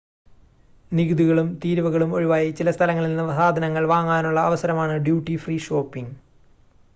[0.91, 6.13] നികുതികളും തീരുവകളും ഒഴിവായി ചില സ്ഥലങ്ങളിൽനിന്ന് സാധനങ്ങൾ വാങ്ങാനുള്ള അവസരമാണ് ഡ്യൂട്ടി ഫ്രീ ഷോപ്പിംങ്